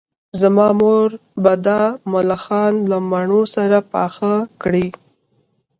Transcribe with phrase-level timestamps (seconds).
[0.39, 1.09] زما مور
[1.43, 1.81] به دا
[2.13, 4.87] ملخان له مڼو سره پاخه کړي